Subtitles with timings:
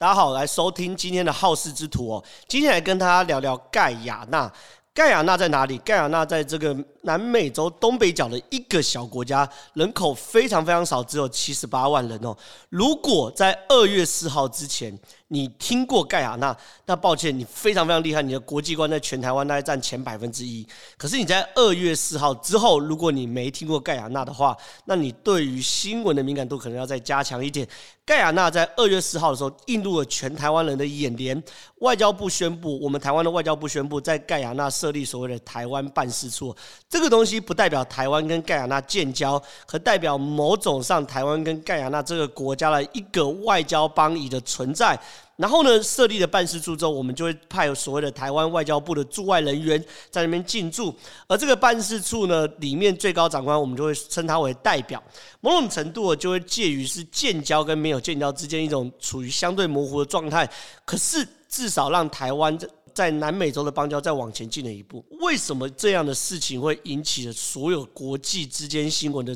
[0.00, 2.24] 大家好，来收听今天的好事之徒哦。
[2.48, 4.50] 今天来跟大家聊聊盖亚纳。
[4.94, 5.76] 盖亚纳在哪里？
[5.76, 12.36] 盖亚纳在这个南美洲东北角的一个小国家，人口非常非常少，只有七十八万人哦。
[12.68, 14.96] 如果在二月四号之前，
[15.28, 20.66] 你听过盖亚纳，那抱歉，你非常非常厉害，你的国际观在全台湾大概占前百分之一。
[20.98, 27.66] 可是你在二月四号之后，如果你没听过盖亚纳的话，那你对于新闻的敏感度可能要再加强一点。
[28.04, 31.40] 盖亚纳在二月四号的时候映入了全台湾人的眼帘，
[31.76, 36.54] 外交部宣布，我们台湾的外交部宣布在盖亚纳设立所谓的台湾办事处。
[36.90, 44.98] 这个东西不代表台湾跟盖亚纳建交，可代表某种上台湾跟盖亚纳这个国家的一个外交邦谊的存在。
[45.36, 50.92] 然后呢，设立了办事处之后，我们就会派所谓的台湾外交部的驻外人员在那边进驻。
[51.28, 55.00] 而这个办事处呢，里面最高长官，我们就会称他为代表。
[55.40, 60.46] 某种程度就会介于是建交跟没有建交之间一种处于相对模糊的状态。
[60.84, 62.58] 可是至少让台湾
[63.00, 65.02] 在南美洲的邦交再往前进了一步。
[65.22, 69.34] 为什么这样的事情会引起了所有国际之间新闻的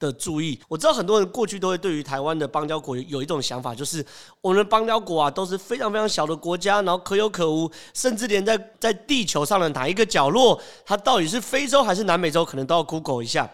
[0.00, 0.58] 的注意？
[0.66, 4.04] 我知道很多人过去都会对于台湾的邦交国有一种想法，就是
[4.40, 13.48] 我们的邦交国啊都是非常非常小的国家，然后可有可无，甚至连在在地球上的哪一个角落，它到底是非洲还是南美洲，可能都要 Google 一下。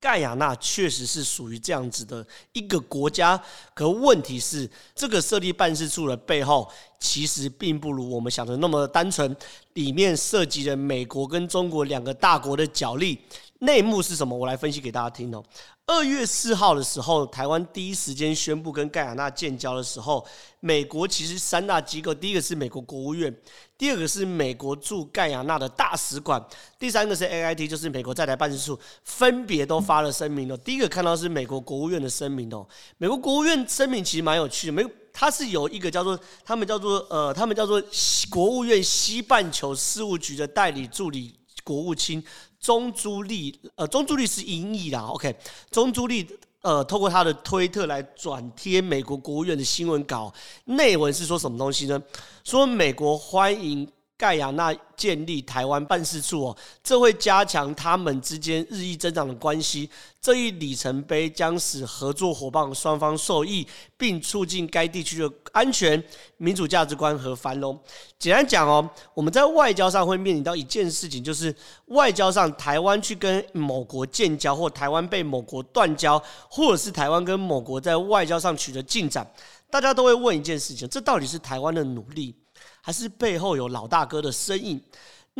[0.00, 3.40] 盖亚纳确实是属于这样子的一个国家，
[3.74, 6.66] 可问题是，这个设立办事处的背后，
[6.98, 9.36] 其实并不如我们想的那么单纯，
[9.74, 13.18] 里面涉及了美国跟中国两个大国的角力。
[13.60, 14.36] 内幕是什么？
[14.36, 15.44] 我来分析给大家听哦。
[15.86, 20.26] 二月四号的时候，台湾第一时间宣布跟盖亚纳建交的时候，
[20.60, 23.34] 美国其实三大机构，第一个是美国国务院，
[23.76, 26.42] 第二个是美国驻盖亚纳的大使馆，
[26.78, 30.56] 第三个是 AIT，就是美国在台办事处，分别都发了声明哦。
[30.56, 37.82] 第一个看到是美国国务院的声明哦，美国国务院声明其实蛮有趣的，美它是有一个叫做他们叫做呃，他们叫做
[38.30, 42.24] 国务院西半球事务局的代理助理国务卿。
[42.60, 45.34] 中朱莉，呃，中朱莉是音译啦，OK，
[45.70, 46.26] 中朱莉，
[46.60, 50.32] 呃，透过他的推特来转贴美国国务院的新闻稿，
[50.66, 52.00] 内文是说什么东西呢？
[52.44, 53.88] 说美国欢迎。
[54.20, 59.88] 盖亚纳建立台湾办事处哦，这会加强他们之间日益增长的关系。
[60.20, 63.66] 这一里程碑将使合作伙伴双方受益，
[63.96, 66.04] 并促进该地区的安全、
[66.36, 67.80] 民主价值观和繁荣。
[68.18, 71.54] 简单讲哦，我们在外交上会面临到一件事情，就是
[71.86, 79.26] 外交上台湾去跟某国建交，或台湾被某国断交，或者是台湾跟某国在外交上取得进展，
[79.70, 82.34] 大家都会问一件事情：这到底是台湾的努力？
[82.80, 84.80] 还是背后有老大哥的身影。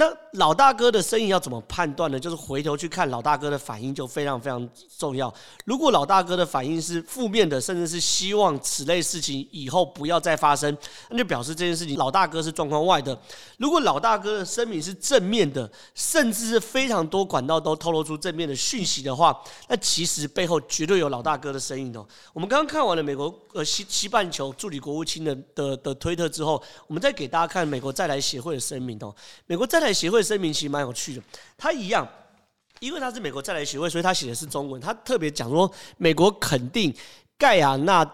[0.01, 2.19] 那老大哥的声音要怎么判断呢？
[2.19, 4.67] 就是回头去看老大哥的反应就非常非常
[4.97, 5.31] 重要。
[5.67, 10.75] 如果老大哥的反应是负面的，甚至是希望此类事情以后不要再发生，
[11.11, 13.15] 那就表示这件事情老大哥是状况外的。
[13.59, 22.07] 如果老大哥的声明是正面的，甚至是非常多管道都透露出正面的讯息的话，那其实背后绝对有老大哥的身影哦。
[22.33, 29.15] 我们刚刚看完了美国呃西西半球助理国务卿的的的推特之后，我们再给大家看美国再来协会的声明哦。
[29.45, 31.23] 美国再来协会声明其实蛮有趣的，
[31.57, 32.07] 他一样，
[32.79, 34.81] 因为他是美国在台协会，所以他写的是中文。
[34.81, 36.95] 他特别讲说，美国肯定
[37.39, 38.05] 盖亚纳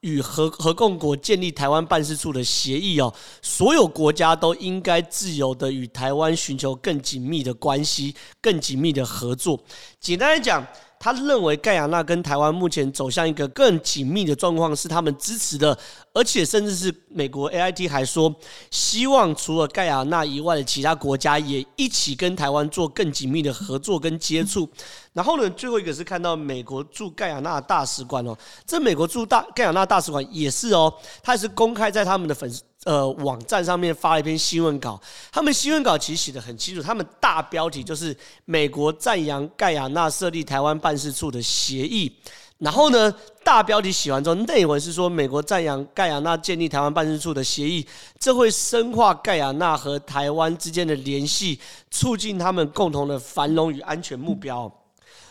[0.00, 9.62] 与合合共国建立台湾办事处的协议哦，所有国家都应该自由的与台湾寻求更紧密的关系、更紧密的合作。
[10.00, 10.66] 简单来讲。
[11.06, 15.78] 他认为盖亚纳跟台湾目前走向一个更紧密的状况是他们支持的，
[16.12, 18.34] 而且甚至是美国 AIT 还说，
[18.72, 24.68] 希望除了盖亚纳以外的其他国家也一起跟台湾做更紧密的合作跟接触。
[25.12, 28.36] 然后呢，最后一个是看到美国驻盖亚纳大使馆哦，
[28.66, 30.92] 这美国驻大盖亚纳大使馆也是哦，
[31.22, 32.64] 他也是公开在他们的粉丝。
[32.86, 35.00] 呃，网站上面发了一篇新闻稿，
[35.32, 42.16] 他们新闻稿其实写的很清楚，他们大标题就是美国赞扬盖亚纳设立台湾办事处的协议。
[42.58, 43.12] 然后呢，
[43.42, 47.84] 大标题写完之后，内文是说美国赞扬盖亚纳建立台湾办事处的协议，
[48.20, 51.58] 这会深化盖亚纳和台湾之间的联系，
[51.90, 54.72] 促进他们共同的繁荣与安全目标。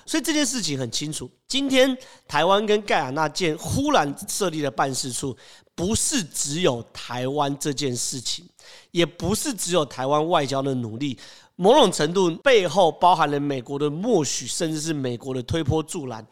[0.06, 1.98] 所以这件事情很清楚，今天
[2.28, 5.36] 台湾跟盖亚那建忽然设立了办事处。
[5.78, 8.48] 不是只有台湾这件事情，
[8.92, 11.19] 也不是只有台湾外交的努力，
[11.57, 16.25] 某种程度背后包含了美国的默许，甚至是美国的推波助澜。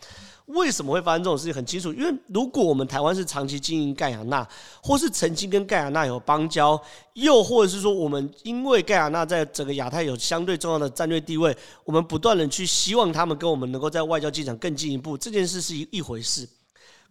[0.48, 1.54] 为什么会发生这种事情？
[1.54, 4.48] 很清楚，因为如果我们台湾是长期经营盖亚纳，
[4.82, 6.82] 或是曾经跟盖亚纳有邦交，
[7.14, 11.56] 又或者是说我们因为盖亚纳在整个亚太有相对重要的战略地位，
[11.86, 16.48] 我们不断的去希望他们跟我们能够在外交进展更进一步，这件事是一一回事。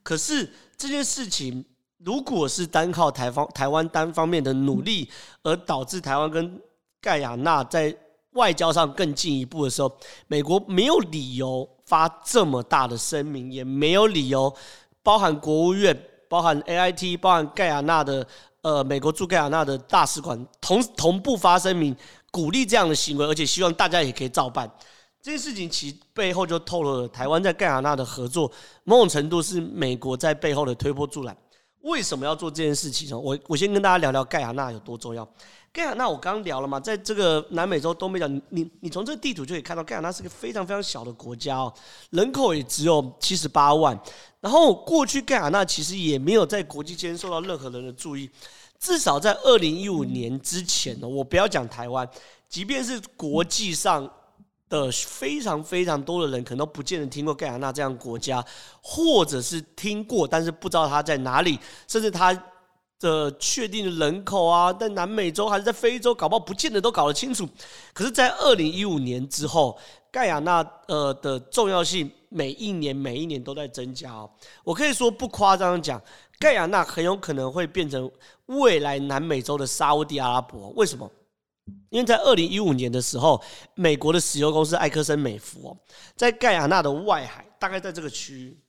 [0.03, 1.65] 可是这件事情。
[2.05, 5.09] 如果是单靠台方台湾单方面的努力，
[5.45, 6.61] 而导致台湾跟
[7.01, 7.97] 盖亚纳在
[8.33, 9.97] 外交上更进一步的时候，
[10.27, 14.51] 美国没有理由发这么大的声明，也没有理由
[15.03, 15.95] 包含国务院、
[16.27, 18.27] 包含 AIT、包含盖亚纳的
[18.63, 21.95] 呃美国驻盖亚纳的大使馆同同步发声明，
[22.31, 24.67] 鼓励这样的行为，而且希望大家也可以照办。
[25.21, 28.51] 这件事情其背后就透露了台湾在盖亚纳的合作，
[28.85, 31.37] 某种程度是美国在背后的推波助澜。
[31.83, 33.19] 为什么要做这件事情呢？
[33.19, 35.29] 我我先跟大家聊聊盖亚纳有多重要。
[35.73, 41.73] 盖亚纳我刚刚聊了嘛，在这个南美洲东北角，你你从这个地图就可以看到，盖亚纳是个非常非常小的国家哦，
[42.11, 43.99] 人口也只有七十八万。
[44.41, 48.29] 然后过去盖亚纳其实也没有在国际间受到任何人的注意，
[48.79, 52.07] 至少在二零一五年之前呢，我不要讲台湾，
[52.49, 54.11] 即便是国际上。
[54.69, 58.43] 的非常非常多的人可能都不见得听过盖亚纳这样国家，
[58.81, 62.33] 或者是听过，但是不知道它在哪里，甚至它
[63.03, 67.47] 的确定人口啊，在南美洲还是在非洲，搞不好不见得都搞得清楚。
[67.93, 69.77] 可是，在二零一五年之后，
[70.13, 74.31] 盖亚纳呃的重要性每一年每一年都在增加哦。
[74.63, 76.01] 我可以说不夸张的讲，
[76.39, 78.09] 盖亚纳很有可能会变成
[78.47, 80.71] 未来南美洲的沙乌地阿拉伯。
[80.77, 81.11] 为什么？
[81.91, 83.43] 因为在二零一五年的时候，
[83.75, 85.77] 美国的石油公司埃克森美孚哦，
[86.17, 88.61] 在盖亚纳的外海，大概在这个区域，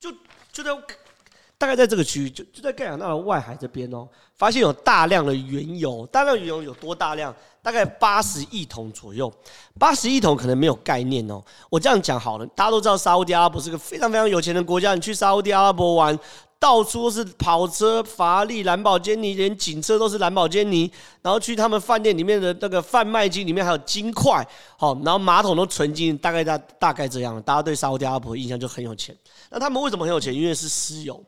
[0.00, 0.10] 就
[0.52, 0.72] 就在
[1.62, 7.32] 大概在这个区域，就就在盖亚纳的外海这边哦，发现有大量的原油，大量原油有多大量？
[7.62, 9.32] 大概八十亿桶左右，
[9.78, 11.40] 八十亿桶可能没有概念哦。
[11.70, 16.18] 我这样讲好了，大家都知道沙乌地阿拉伯是个非常非常有钱的国家，你去沙乌地阿拉伯玩。
[16.58, 20.88] 到处都是跑车、法拉利、兰宝坚尼，连警车都是兰宝坚尼。
[21.20, 24.44] 然后去他们饭店里面的那个贩卖机里面还有金块，
[24.76, 27.40] 好，然后马桶都纯金，大概大大概这样。
[27.42, 29.16] 大家对沙乌地阿拉伯印象就很有钱。
[29.50, 30.34] 那他们为什么很有钱？
[30.34, 31.20] 因为是石油。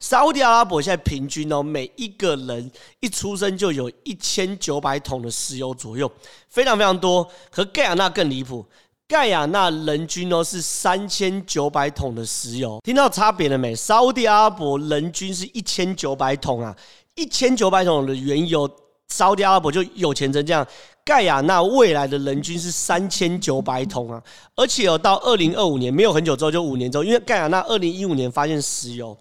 [0.00, 2.70] 沙乌地阿拉伯现在平均哦，每一个人
[3.00, 6.10] 一出生就有一千九百桶的石油左右，
[6.48, 7.26] 非常非常多。
[7.50, 8.64] 可盖亚纳更离谱。
[9.08, 13.72] 盖亚纳人均哦是三千九百桶的石油，听到差别了没？
[13.72, 16.76] 沙乌地阿拉伯人均是一千九百桶啊，
[17.14, 18.68] 一千九百桶的原油，
[19.06, 20.66] 沙乌地阿拉伯就有钱成这样。
[21.04, 24.20] 盖亚纳未来的人均是三千九百桶啊，
[24.56, 29.16] 而且哦到二零二五年没有很久之后，就五年之后，因为盖亚纳二零一五年发现石油，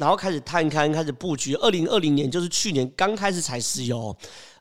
[0.00, 4.16] 然后开始探勘，开始布局，二零二零年就是去年刚开始采石油。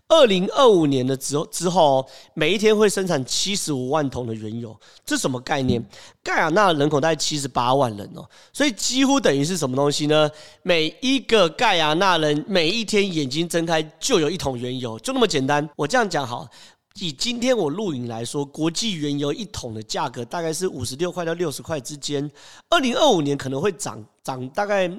[0.10, 5.82] 二零二五年的之后之后，每一天会生产七十五万桶的原油，这什么概念？
[6.22, 10.30] 盖亚纳人口大概七十八万人哦，所以几乎等于是什么东西呢？
[10.64, 15.70] 每一个盖亚纳人每一天眼睛睁开就有一桶原油，就那么简单。
[15.78, 16.46] 我这样讲好，
[16.96, 22.30] 以今天我录影来说，国际原油一桶的价格大概是五十六块到六十块之间，
[22.72, 24.92] 二零二五年可能会涨涨大概。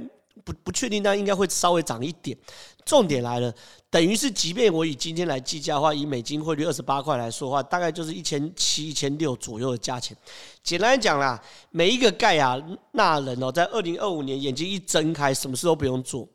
[0.45, 2.37] 不不确定，但应该会稍微涨一点。
[2.85, 3.55] 重点来了，
[3.89, 10.17] 等于是，即便我以今天来计价的话，以美金汇率二十八块来说的话，大概就是一千七、一千六左右的价钱。
[10.65, 11.41] 简单讲啦，
[11.71, 12.61] 每一个盖亚
[12.93, 16.27] 纳人哦，在二零二五年眼睛一睁开，什么事都不用做，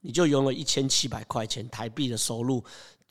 [0.00, 2.62] 你就拥有一千七百块钱台币的收入。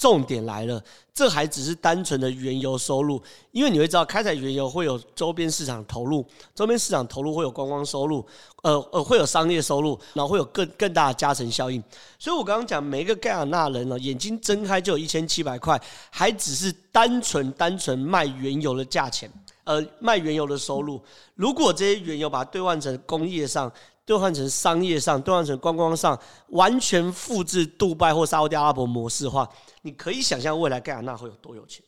[0.02, 0.84] 重点来了，
[1.14, 3.22] 这还只是单纯的原油收入，
[3.52, 6.26] 因为你会知道，开采原油会有周边市场投入，
[6.56, 8.26] 周边市场投入会有观光收入，
[8.64, 11.84] 呃呃，会有商业收入，然后会有更更大的加成效应。
[12.18, 15.80] 所以我刚刚讲，每一个盖亚纳人呢，眼睛睁开就有一千七百块，
[16.10, 19.32] 还只是单纯单纯卖原油的价钱，
[19.66, 21.00] 呃，卖原油的收入。
[21.36, 23.72] 如果这些原油把它兑换成工业上，
[24.12, 29.50] 兑换成商业上，兑换成观光上，完全复制杜拜或沙乌地阿拉伯模式的话，
[29.84, 31.82] 你可以想象未来盖亚纳会有多有钱。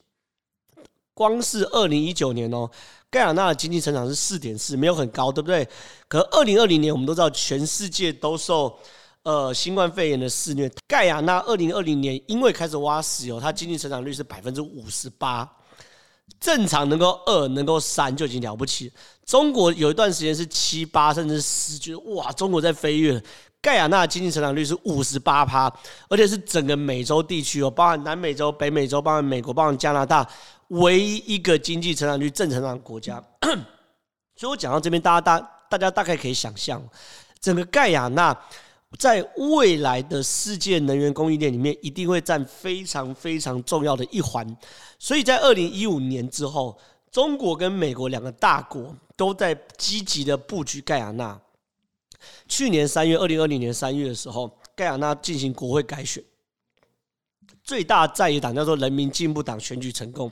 [1.14, 2.70] 光是二零一九年哦，
[3.10, 5.68] 盖亚纳的经济成长是四点四，没有很高，对不对？
[6.08, 8.80] 可二零二零年我们都知道，全世界都受
[9.24, 10.72] 呃新冠肺炎的肆虐。
[10.88, 15.58] 盖亚纳二零二零年因为开始挖石油，它经济成长率是百分之五十八。
[16.40, 18.90] 正常能够二能够三就已经了不起。
[19.26, 23.22] 中国有一段时间是七八甚至十，觉得哇，中国在飞跃。
[23.62, 25.72] 盖亚纳的经济成长率是五十八趴，
[26.10, 30.28] 而且是整个美洲地区哦，包含南美洲、北美洲、包含美国、包含加拿大，
[30.68, 33.24] 唯一一个经济成长率正成长的国家。
[34.36, 36.84] 所以我讲到这边，大家大大家大概可以想象，
[37.40, 38.38] 整个盖亚纳。
[39.00, 44.46] 在未来的世界能源供应链里面，一定会占非常非常重要的一环。
[45.00, 46.78] 所以在二零一五年之后，
[47.10, 51.40] 中国跟美国两个大国都在积极的布局盖亚纳。
[52.46, 56.22] 去年三月，二零二零年三月的时候，盖亚纳进行国会改选，
[57.64, 60.30] 最大在野党叫做人民进步党选举成功。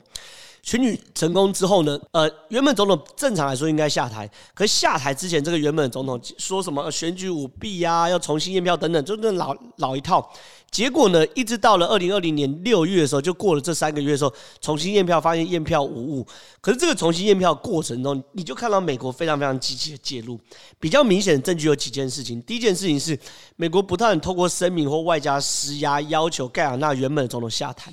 [0.62, 10.32] 选举成功之后呢，呃，原本总统正常来说应该下台，可是下台之前，这个原本总统说什么选举舞弊啊，要重新验票等等，就那老老一套。
[10.70, 16.26] 结果呢，一直到了二零二零年六月的时候，就过了这三个月的时候，重新验票发现验票无误。
[16.60, 20.38] 可是这个重新验票过程中，你就看到美国非常非常积极的介入。
[20.78, 22.40] 比较明显的证据有几件事情。
[22.42, 23.18] 第一件事情是，
[23.56, 27.92] 美国不断透过声明或外加施压，要求盖亚纳原本的总统下台。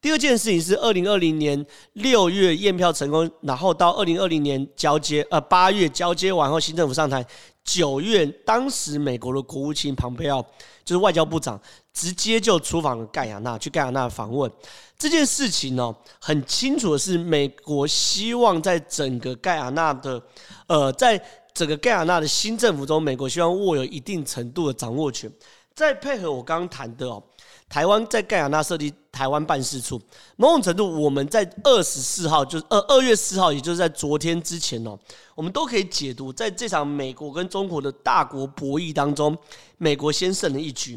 [0.00, 1.64] 第二件事情是，二零二零年
[1.94, 7.24] 六月验票成功，然后到二零二零年交接，呃，八月交接完后，新政府上台，
[7.64, 10.40] 九月当时美国的国务卿庞佩奥
[10.84, 11.60] 就是外交部长，
[11.92, 14.50] 直接就出访了盖亚纳，去盖亚纳访问。
[14.96, 20.22] 这件事情呢，很清楚的是，美国希望在整个盖亚纳的，
[20.68, 21.20] 呃，在
[21.52, 25.28] 整个盖亚纳的新政府中，美国希望握有一定程度的掌握权，
[25.74, 27.20] 再配合我刚刚谈的哦。
[27.68, 30.00] 台湾在盖亚纳设立台湾办事处，
[30.36, 34.96] 某种程度，我们在二十四号，就是二二月四号，也就是在昨天之前哦，
[35.34, 39.36] 我们都可以解读，在这场美国跟中国的大国博弈当中，
[39.76, 40.96] 美国先胜了一局。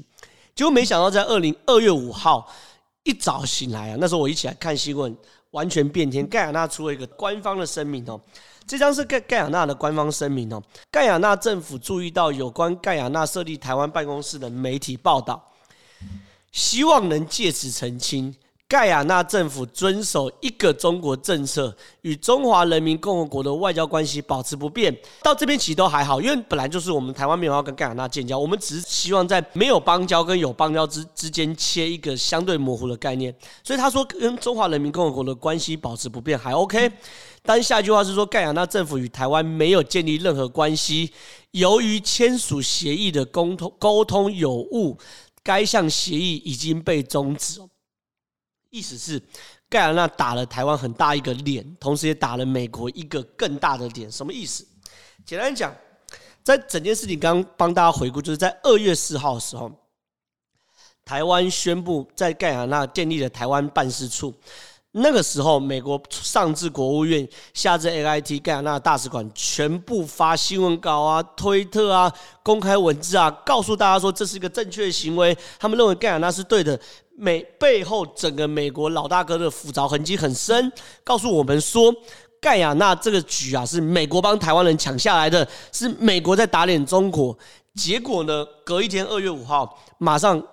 [0.53, 2.47] 结果没想到，在二零二月五号
[3.01, 5.17] 一早醒来啊，那时候我一起来看新闻，
[5.49, 6.27] 完全变天。
[6.27, 8.21] 盖亚纳出了一个官方的声明哦，
[8.67, 10.61] 这张是盖盖亚纳的官方声明哦。
[10.91, 15.43] 盖亚纳政府注意到有关盖亚纳设立台湾办公室的媒体报道。
[16.51, 18.34] 希望能借此澄清，
[18.67, 24.96] 盖亚纳政府遵守一个中国政策，与中华人民共和国的外交关系保持不变。
[25.22, 33.34] 到这边其实都还好，因为本来就是我们台湾没有要跟盖亚纳建交，我们只是希望在没有邦交跟有邦交之之间切一个相对模糊的概念。
[33.63, 36.91] 所以他说跟中华人民共和国的关系保持不变还 OK。
[37.43, 41.12] 但下一句话是说，盖亚纳政府与台湾没有建立任何关系，
[41.51, 44.98] 由于签署协议的沟通沟通有误。
[45.43, 47.60] 该项协议已经被终止，
[48.69, 49.21] 意思是
[49.69, 54.12] 盖亚纳打了台湾很大一个脸，同时也打了美国一个更大的脸。
[54.12, 54.65] 什么意思？
[55.25, 55.75] 简单讲，
[56.43, 59.71] 在整件事情刚刚帮大家回顾，就是在二月四号的时候，
[61.03, 64.33] 台湾宣布在盖亚纳建立了台湾办事处。
[64.93, 72.12] 那个时候，美国上至国务院，下至 AIT 盖亚纳大使馆，全部发新闻稿啊、推特啊、
[72.43, 75.38] 公开文字啊，告诉大家说这是一个正确的行为。
[75.57, 76.77] 他们认为盖亚纳是对的。
[77.15, 80.71] 美背后整个美国老大哥的腐造痕迹很深，
[81.03, 81.93] 告诉我们说
[82.41, 87.38] 盖亚纳这个局啊是美国帮台湾人抢下来的，是美国在打脸中国。
[87.75, 90.43] 结果呢，隔一天二月五号，马上。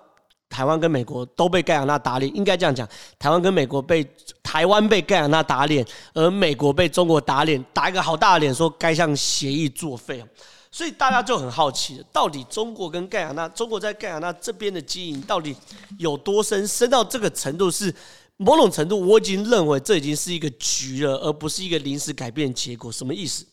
[0.49, 2.87] 台湾跟美国都被盖亚纳打脸，应该这样讲：
[3.17, 4.05] 台湾跟美国被
[4.41, 10.23] 台湾被盖亚纳打脸，而美国被中国打脸，打一个好大的脸，说该项协议作废。
[10.71, 15.55] 所以大家就很好奇，到底中国跟盖亚纳，中国在盖亚纳这边的经营到底
[15.97, 17.71] 有多深，深到这个程度？
[17.71, 17.93] 是
[18.37, 22.91] 某种程度，我已经认为这已经是一个局了，而不是一个临时改变结果。
[22.91, 23.45] 什么意思？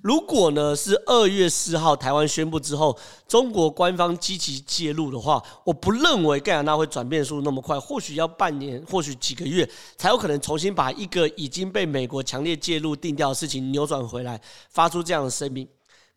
[0.00, 14.40] 如果呢是二月四号台湾宣布之后，中国官方积极介入的话，我不认为盖亚纳会转变速度那么快，或许要半年，或许几个月才有可能重新把一个已经被美国强烈介入定调的事情扭转回来，
[14.70, 15.66] 发出这样的声明。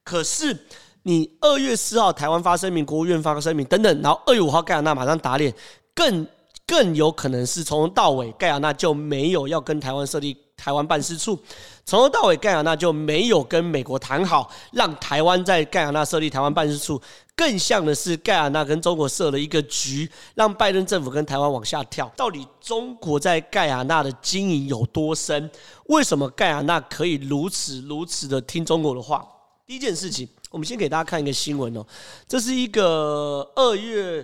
[0.03, 0.65] 可是
[1.03, 5.51] 你二月四号台湾发声明，国务院发个声明等等，然后二月五号盖亚纳马上打脸，
[5.95, 6.27] 更
[6.67, 10.37] 更有可能是从头到尾盖亚纳就没有要跟台湾设立。
[10.61, 11.37] 台湾办事处
[11.83, 17.01] 从头到尾，盖亚纳就没有跟美国谈好，让台湾在盖亚纳设立台湾办事处，
[17.35, 22.11] 更像的是盖亚纳跟中国设了一个局，让拜登政府跟台湾往下跳。
[22.15, 25.49] 到底中国在盖亚纳的经营有多深？
[25.87, 29.27] 为什么盖亚纳可以如此如此的听中国的话？
[29.65, 31.83] 第一件事情，我们先给大家看一个新闻哦，
[32.27, 34.23] 这是一个二月。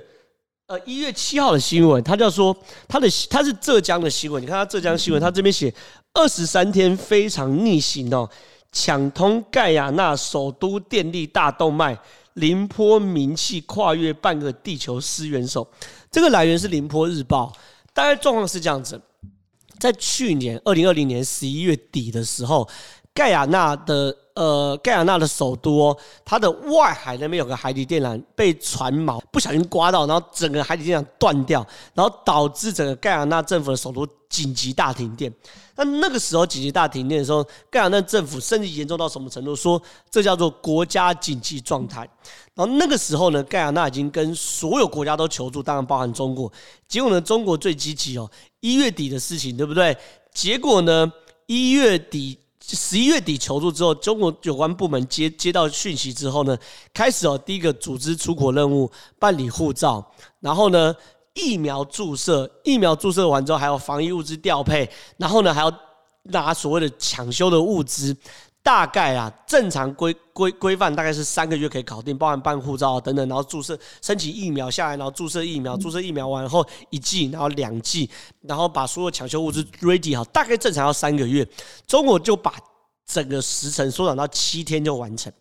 [0.69, 2.53] 呃，一月七号的新闻，他叫说
[2.89, 4.43] 他的他是浙江的新闻。
[4.43, 5.73] 你看他浙江新闻，他这边写
[6.17, 8.27] 二十三天非常逆行哦，
[8.71, 11.95] 抢通盖亚纳首都电力大动脉，
[12.33, 15.67] 林波名气跨越半个地球失元首。
[16.09, 17.53] 这个来源是林波日报，
[17.93, 18.99] 大概状况是这样子，
[19.77, 22.67] 在去年二零二零年十一月底的时候，
[23.17, 24.15] 盖亚纳的。
[24.37, 35.33] 呃，盖亚纳的首都哦，它的外海那边有个海底电缆被船锚不小心刮到，然后整个海底电缆断掉，然后导致整个盖亚纳政府的首都紧急大停电。
[35.75, 39.55] 那那个时候紧急大停电的时候，盖亚纳政府甚至严重到什么程度？
[39.55, 39.81] 说
[40.11, 42.07] 这叫做国家紧急状态。
[42.53, 46.53] 然后那个时候呢，盖亚纳已经跟所有国家都求助，当然包含中国。
[46.87, 49.97] 结果呢，中国最积极哦，一月底的事情对不对？
[50.31, 51.11] 结果呢，
[51.47, 52.37] 一月底。
[52.75, 56.57] 十一月底求助之后，中国有关部门接接到讯息之后呢，
[56.93, 60.05] 开始哦，第一个组织出国任务，办理护照，
[60.39, 60.93] 然后呢，
[61.33, 65.73] 疫苗注射，疫苗注射完之后还有防疫物资调配，然后呢还要
[66.23, 68.15] 拿所谓的抢修的物资。
[68.67, 78.09] 大概啊，正常规规规范大概是三个月可以搞定，包含办护照啊等等，然后注射、申请疫苗下来，然后注射疫苗，注射疫苗完后一剂，然后两剂，
[78.41, 81.47] 然后把所有抢修物资 ready 好，大概正常要三个月。
[81.87, 82.53] 中国就把
[83.05, 85.31] 整个时程缩短到七天就完成。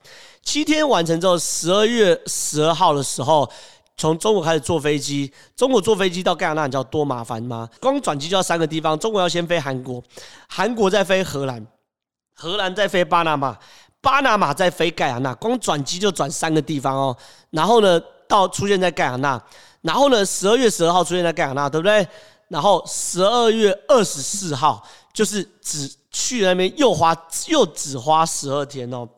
[0.44, 3.50] 七天完成之后，十二月十二号的时候，
[3.96, 5.32] 从中国开始坐飞机。
[5.56, 7.68] 中国坐飞机到盖亚那，你知道多麻烦吗？
[7.80, 10.00] 光转机就要三个地方，中国要先飞韩国，
[10.48, 11.66] 韩国再飞荷兰。
[12.38, 13.56] 荷兰在飞巴拿马，
[14.02, 17.16] 巴拿马在飞盖亚那，光转机就转三个地方哦。
[17.48, 19.42] 然后呢，到出现在盖亚那，
[19.80, 22.06] 然后呢，十二月十二号出现在盖亚那，对不对？
[22.48, 27.16] 然后十二月二十四号，就是只去那边又花
[27.48, 29.08] 又只花十二天哦，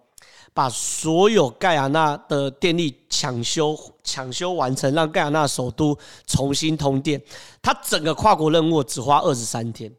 [0.54, 5.98] 把所有盖亚那的电力抢修抢修完成，让盖亚那首都
[6.28, 7.20] 重新通电。
[7.60, 9.92] 它整个跨国任务只花二十三天，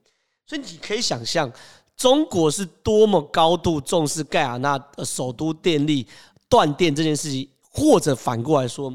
[0.47, 1.51] 所以你可以想象。
[1.99, 6.07] 中国是多么高度重视盖亚那首都电力
[6.47, 8.91] 断电这件事情，或者反过来说，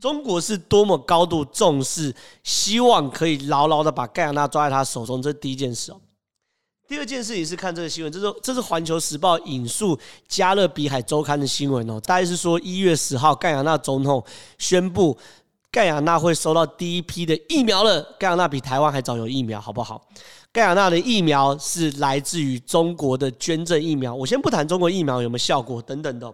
[0.00, 5.20] 中国是多么高度重视，希望可以牢牢的把盖亚那抓在他手中。
[5.20, 6.00] 这是第一件事哦。
[6.88, 14.24] 第二件事情是看这个新闻，这是这是环球时报引述加勒比海周刊的新闻哦，大概是说一月十号，盖亚那总统
[14.56, 15.14] 宣布
[15.76, 18.02] 盖亚那会收到第一批的疫苗了。
[18.18, 20.08] 盖亚那比台湾还早有疫苗，好不好？
[20.50, 24.14] 盖亚那的疫苗是来自于中国的捐赠疫苗。
[24.14, 26.32] 我先不谈中国疫苗有没有效果等等的，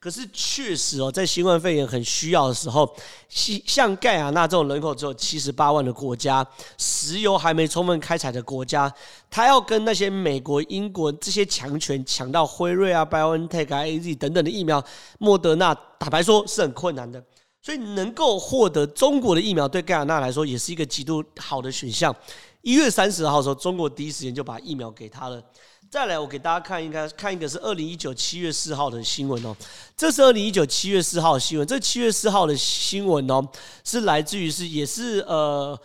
[0.00, 2.92] 可是确实哦，在新冠肺炎很需要的时候，
[3.28, 6.44] 像盖亚那这种人口只有七十八万的国家，
[6.76, 8.92] 石油还没充分开采的国家，
[9.30, 14.84] 他要跟那些美国、英国这些强权抢到辉瑞啊、BioNTech 啊、AZ 等等的疫苗，
[15.20, 17.22] 莫德纳坦白说是很困难的。
[17.62, 22.14] 所以能够获得中国的疫苗，对盖亚纳来说也是一个极度好的选项。
[22.62, 25.42] 一月三十号的时候，中国第一时间就把疫苗给他了。
[25.90, 29.56] 再来，我给大家看，一看看一个是二零一九七月四号的新闻哦。
[29.96, 31.66] 这是二零一九七月四号的新闻。
[31.66, 33.42] 这七月四号的新闻哦，
[33.82, 35.78] 是来自于是也是呃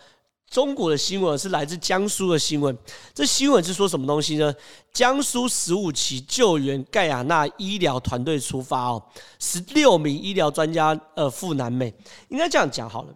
[0.50, 2.78] 中国的新闻，是来自江苏的新闻。
[3.14, 4.54] 这新闻是说什么东西呢？
[4.94, 9.04] 江苏十五期救援盖亚那医疗团队出发哦，
[9.40, 11.94] 十六名医疗专家呃赴南美。
[12.30, 13.14] 应该这样讲好了。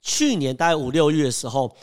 [0.00, 1.76] 去年大概五六月的时候。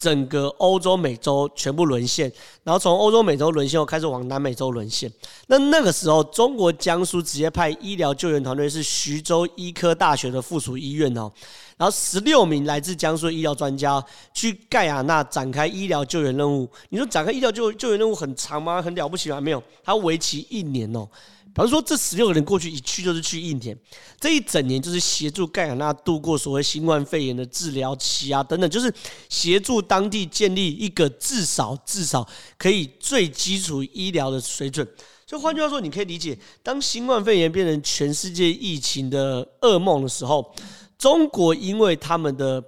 [0.00, 2.32] 整个欧洲、美洲全部沦陷，
[2.64, 5.12] 然后从欧洲、美洲沦陷后开始往南美洲沦陷。
[5.46, 11.30] 那那个时候，中国江苏直接派医疗救援团队是徐州医科大学的附属医院哦，
[11.76, 16.66] 然后十六名来自江苏的医疗专家去盖亚那展开医疗救援任务。
[16.88, 18.80] 你说展开医疗救救援任务很长吗？
[18.80, 19.38] 很了不起吗？
[19.38, 21.06] 没有，它为期一年哦。
[21.52, 23.76] 比方说，这十六个人过去一去就是去一年，
[24.20, 28.92] 这一整年就是协助盖亚那度过所谓新冠肺炎的治疗期啊，等等，就是
[29.28, 34.86] 协助当地建立一个至少至少可以最基础医疗的水准。
[35.26, 40.54] 就换句话说，你可以理解，当新冠肺炎变成全世界疫情的噩梦的时候，
[40.96, 42.62] 中国因为他们的。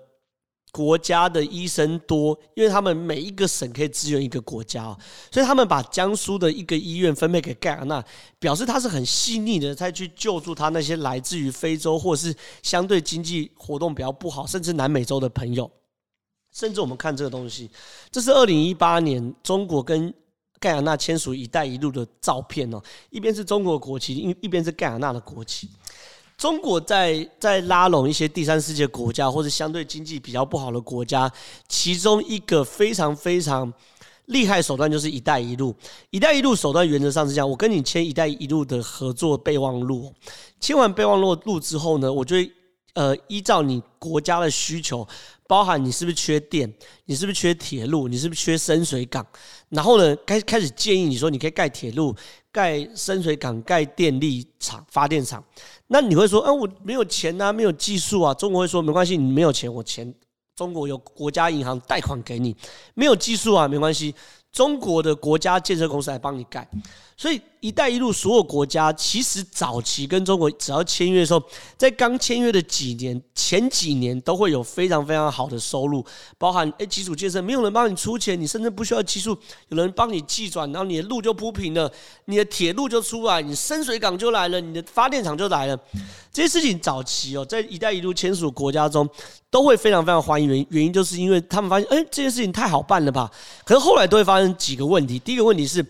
[0.73, 4.85] 国家的医生多，因为他们每一个省可以支援一个国家，
[5.31, 8.03] 所以他们把江苏的一个医院分配给盖亚那，
[8.39, 15.71] 表示他是很细腻的，在去救助他那些来自于非洲或是相对经济活动比较不好，甚至南美洲的朋友。
[16.55, 17.71] 甚至我们看这个东西，
[18.11, 20.13] 这是二零一八年中国跟
[20.59, 22.81] 盖亚那签署“一带一路”的照片哦，
[23.11, 25.69] 一边是中国国旗，一一边是盖亚那的国旗。
[26.37, 31.31] 中国在在拉拢一些第三世界国家或者相对经济比较不好的国家，
[31.69, 33.73] 其中一个非常非常
[34.27, 35.75] 厉害手段就是“一带一路”。
[36.11, 40.13] “一带一路”手段原则上是这样：我跟你签“一带一路”的合作备忘录，
[40.59, 42.51] 签完备忘录之后呢，我就会
[42.95, 45.07] 呃依照你国家的需求，
[45.47, 46.73] 包含你是不是缺电，
[47.05, 49.25] 你是不是缺铁路，你是不是缺深水港，
[49.69, 52.15] 然后呢开开始建议你说你可以盖铁路、
[52.51, 55.43] 盖深水港、盖电力厂、发电厂。
[55.93, 58.33] 那你会说，啊，我没有钱啊，没有技术啊。
[58.33, 60.11] 中国会说，没关系，你没有钱，我钱，
[60.57, 62.57] 中国有国家银行贷款给你。
[62.95, 64.15] 没有技术啊，没关系，
[64.53, 66.69] 中国的国家建设公司来帮你盖。
[67.15, 71.41] 所以，“一带一路”所有国家其实早期跟中国只要签约的时候，
[71.77, 76.05] 在刚签约的几年前几年都会有非常非常好的收入，
[76.37, 79.39] 包含诶基础建设，没有人帮你出钱，你甚至不需要技术，
[79.69, 81.93] 有人帮你计转，然后你的路就铺平了，
[82.25, 85.79] 你的铁路就出来，你深水港就来了，你的发电厂就来了。
[86.33, 89.09] 这些事情早期哦，在“一带一路”签署国家中
[89.51, 93.31] 都会非常非常欢迎，原原因就是因为他们发现，诶这件事情太好办了吧？
[93.65, 95.85] 可是后来都会发生几个问题，第一个问题是。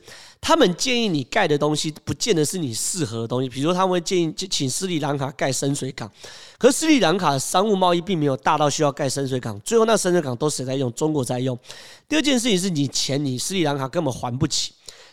[0.45, 3.49] 他们建议你盖的东西，不见得是你适合的东西。
[3.49, 6.11] 比如说，他们会建议请斯里兰卡盖深水港，
[6.59, 9.57] 可是斯里兰卡的商务贸易并没有大到需要盖深水港。
[9.61, 10.93] 最后，那深水港都谁在用？
[10.95, 11.57] 中国在用。
[12.09, 14.73] 第二件事情是你钱，你斯里兰卡根本还不起。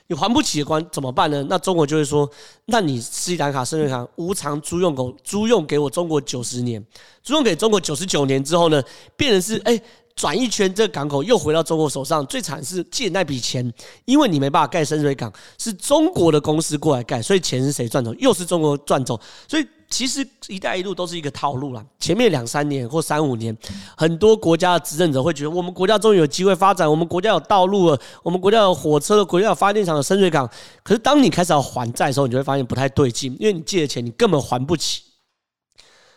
[0.10, 1.46] 你还不起的关怎么办呢？
[1.48, 2.28] 那中国就会说，
[2.66, 6.84] 那你斯里兰卡深水港无偿租用给租用给我中国九十年，
[7.22, 8.82] 租用给中国九十九年之后呢，
[9.16, 9.80] 变成是哎
[10.16, 12.26] 转一圈，这个港口又回到中国手上。
[12.26, 13.72] 最惨是借那笔钱，
[14.06, 18.12] 因为你没办法盖深水港，是中国的公司过来盖，所以钱是谁赚走？
[18.16, 19.68] 又是中国赚走，所以。
[19.90, 21.84] 其实“一带一路”都是一个套路啦。
[22.00, 23.58] 前面两三年或三五年，
[23.98, 30.48] 很多国家的执政者会觉得，我们国家终于有机会发展，我们国家有道路了，我们国家有火车了，国家有发电厂、有深水港。
[30.84, 35.02] 可是当你开始要还债的时候，你就会发现不太对劲，因为你借的钱你根本还不起。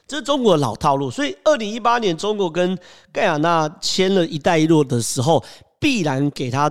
[0.06, 1.10] 这是中国的老套路。
[1.10, 2.78] 所以，二零一八年中国跟
[3.10, 5.42] 盖亚那签了一带一路的时候，
[5.80, 6.70] 必然给他。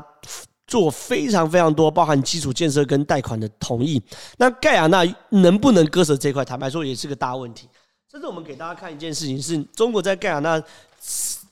[0.71, 4.01] 做非常非常多，包含基础建设跟贷款的同意。
[4.37, 6.45] 那盖亚那能不能割舍这块？
[6.45, 7.67] 坦白说，也是个大问题。
[8.09, 10.57] 甚至我们给大家看一件事情，是中国在盖亚那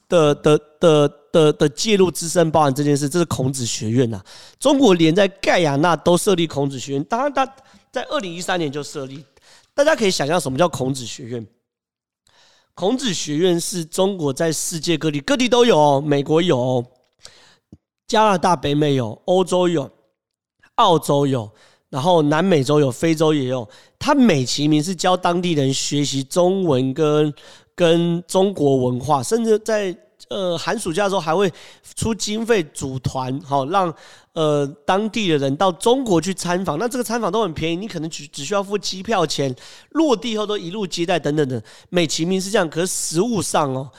[0.08, 4.24] 的的的的的介入之深，包含这件事，这是孔子学院呐。
[4.58, 7.46] 中国连在盖亚那都设立孔子学院，当然他
[7.92, 9.26] 在二零一三年就设立。
[9.74, 11.46] 大家可以想象什么叫孔子学院？
[12.74, 16.86] 孔子学院是中国在世界各地各地都有，美国有。
[18.10, 19.88] 加拿大、北美有，欧洲有，
[20.76, 21.48] 澳洲有，
[21.89, 23.69] 然后南美洲有，非洲也有。
[24.00, 27.32] 它美其名是教当地人学习中文跟
[27.76, 29.95] 跟中国文化，甚至在
[30.28, 31.54] 呃寒暑假的时候还会
[31.95, 33.93] 出经费组团，好让
[34.34, 36.80] 呃当地的人到中国去参访。
[36.80, 39.56] 那这个参访都很便宜，你可能只只需要付机票钱，
[39.91, 41.62] 落地后都一路接待等等的。
[41.89, 43.91] 美其名是这样，可是实物上哦。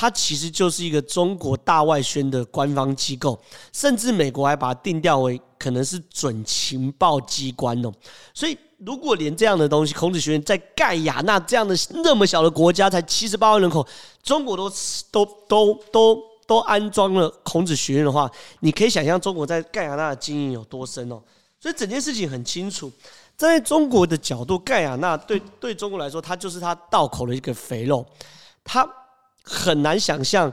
[0.00, 3.36] 它其实就是一个中国大外宣的官方机构，
[3.72, 7.92] 甚至美国还把它定调为可能是准情报机关哦。
[8.32, 13.84] 所以，如果连这样的东西，孔子学院在盖亚那这样的那么小的国家，才七十八万人口，
[14.22, 14.70] 中国都
[15.10, 18.30] 都都都都安装了孔子学院的话，
[18.60, 21.20] 你可以想象中国在盖亚那的经营有多深哦。
[21.58, 22.88] 所以整件事情很清楚，
[23.36, 28.06] 在中国的角度，盖亚那对对中国来说，它就是它道口的一个肥肉，
[28.62, 28.88] 它。
[29.48, 30.52] 很难想象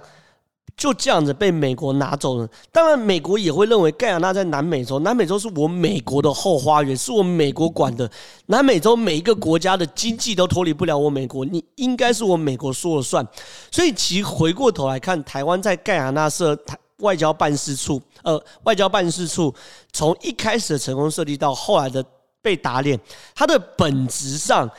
[0.77, 2.47] 就这样子被美国拿走了。
[2.71, 8.10] 当然，美国也会认为盖亚纳在南美洲，南美洲是我美国的后花园，是我美国管的。
[8.47, 13.25] 南美洲每一个国家的经济都脱离不了我美国，你应该是我美国说了算。
[13.71, 19.53] 所以，其实回过头来看，台湾在盖亚纳设台外交办事处，呃，外交办事处
[19.93, 22.03] 从一开始的成功设立到后来的
[22.41, 22.99] 被打脸，
[23.34, 24.69] 它的本质上。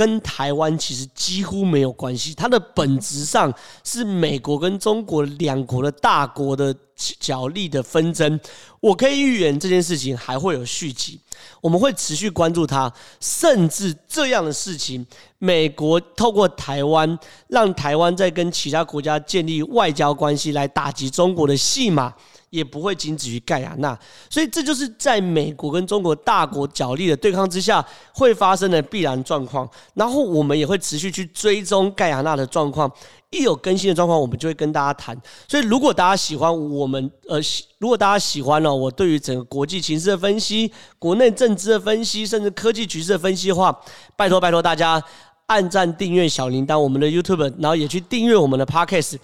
[0.00, 3.52] 跟台湾其实几乎没有关系，它的本质上
[3.84, 6.74] 是美国跟中国两国的大国的
[7.18, 8.40] 角力的纷争。
[8.80, 11.20] 我可以预言这件事情还会有续集，
[11.60, 22.14] 我们会持续关注它，甚至这样的事情，美国透过台湾让台湾在跟其他国家建立外交关系来打击中国的戏码。
[22.50, 29.68] 也不会仅止于盖亚那，所以这就是在美国跟中国大国角力的对抗之下会发生的必然状况。
[29.94, 32.90] 然后我们也会持续去追踪盖亚那的状况，
[33.30, 35.16] 一有更新的状况，我们就会跟大家谈。
[35.48, 37.38] 所以如果大家喜欢我们，呃，
[37.78, 43.80] 如果大家喜欢了，我对于整个国际情势的分析、国内政治的分析，甚至科技局势的分析的话，
[44.16, 45.00] 拜托拜托大家
[45.46, 49.16] 按赞、订阅小铃铛，我们的 YouTube，然后也去订阅我们的 Podcast。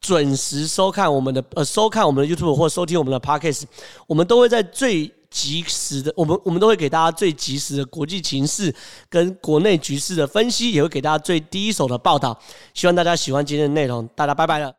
[0.00, 3.64] 准时收看我们的呃，收看我们的 YouTube 或收听我们的 Podcast，
[4.06, 8.74] 我们都会在最及时的，我们我们都会给大家最及时的国际情势
[9.10, 12.38] 跟国内局势的分析，也会给大家最第一手的报道。
[12.72, 14.77] 希望大家喜欢今天的内容，大家拜拜了。